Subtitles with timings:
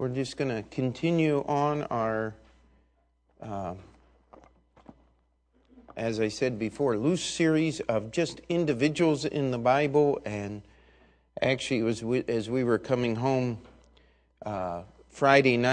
[0.00, 2.34] We're just going to continue on our,
[3.42, 3.74] uh,
[5.94, 10.18] as I said before, loose series of just individuals in the Bible.
[10.24, 10.62] And
[11.42, 13.58] actually, it was as we were coming home
[14.46, 15.68] uh, Friday night.